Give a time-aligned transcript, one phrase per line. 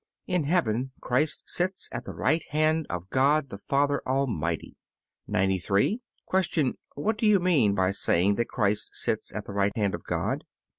[0.25, 4.75] In heaven Christ sits at the right hand of God the Father Almighty.
[5.27, 6.01] 93.
[6.27, 6.73] Q.
[6.95, 10.43] What do you mean by saying that Christ sits at the right hand Of God?